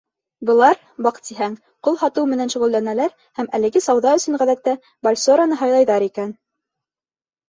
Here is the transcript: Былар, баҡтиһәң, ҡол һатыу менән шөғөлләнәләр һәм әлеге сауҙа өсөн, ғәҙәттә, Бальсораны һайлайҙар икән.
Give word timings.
Былар, 0.49 0.77
баҡтиһәң, 1.07 1.51
ҡол 1.87 1.99
һатыу 2.03 2.23
менән 2.31 2.49
шөғөлләнәләр 2.53 3.13
һәм 3.41 3.49
әлеге 3.57 3.81
сауҙа 3.89 4.13
өсөн, 4.21 4.39
ғәҙәттә, 4.45 4.73
Бальсораны 5.09 5.59
һайлайҙар 5.61 6.07
икән. 6.07 6.33